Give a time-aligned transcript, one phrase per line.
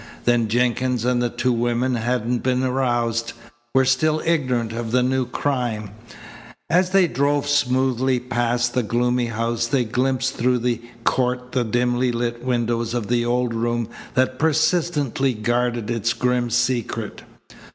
[0.25, 3.33] Then Jenkins and the two women hadn't been aroused,
[3.75, 5.91] were still ignorant of the new crime.
[6.71, 12.11] As they drove smoothly past the gloomy house they glimpsed through the court the dimly
[12.11, 17.21] lit windows of the old room that persistently guarded its grim secret.